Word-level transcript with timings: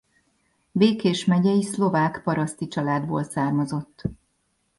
Békés 0.71 1.25
megyei 1.25 1.63
szlovák 1.63 2.21
paraszti 2.23 2.67
családból 2.67 3.23
származott. 3.23 4.01